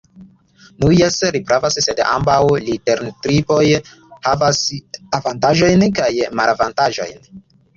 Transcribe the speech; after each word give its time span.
Nu 0.83 0.87
jes, 0.99 1.17
li 1.35 1.41
pravas; 1.51 1.77
sed 1.87 2.01
ambaŭ 2.13 2.37
litertipoj 2.69 3.61
havas 4.29 4.65
avantaĝojn 5.21 5.87
kaj 6.01 6.11
malavantaĝojn. 6.41 7.25